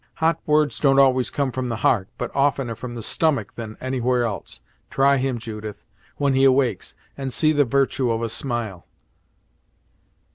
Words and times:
Hot 0.15 0.39
words 0.47 0.79
don't 0.79 0.97
always 0.97 1.29
come 1.29 1.51
from 1.51 1.67
the 1.67 1.75
heart, 1.85 2.09
but 2.17 2.35
oftener 2.35 2.73
from 2.73 2.95
the 2.95 3.03
stomach 3.03 3.53
than 3.53 3.77
anywhere 3.79 4.23
else. 4.23 4.59
Try 4.89 5.17
him, 5.17 5.37
Judith, 5.37 5.85
when 6.17 6.33
he 6.33 6.43
awakes, 6.43 6.95
and 7.15 7.31
see 7.31 7.51
the 7.51 7.65
virtue 7.65 8.09
of 8.09 8.23
a 8.23 8.29
smile." 8.29 8.87